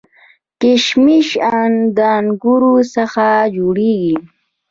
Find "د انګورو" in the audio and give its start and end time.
1.97-2.73